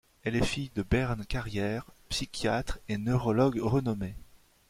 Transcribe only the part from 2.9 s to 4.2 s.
neurologue renommé.